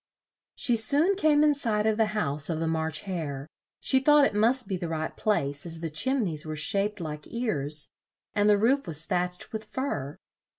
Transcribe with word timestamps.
She 0.55 0.77
soon 0.77 1.15
came 1.15 1.43
in 1.43 1.53
sight 1.53 1.85
of 1.85 1.97
the 1.97 2.07
house 2.17 2.49
of 2.49 2.59
the 2.59 2.67
March 2.67 3.01
Hare; 3.01 3.45
she 3.79 3.99
thought 3.99 4.25
it 4.25 4.33
must 4.33 4.67
be 4.67 4.75
the 4.75 4.87
right 4.87 5.15
place, 5.15 5.63
as 5.63 5.79
the 5.79 5.91
chim 5.91 6.25
neys 6.25 6.43
were 6.43 6.55
shaped 6.55 6.99
like 6.99 7.27
ears, 7.31 7.91
and 8.33 8.49
the 8.49 8.57
roof 8.57 8.87
was 8.87 9.05
thatched 9.05 9.53
with 9.53 9.63
fur. 9.63 10.17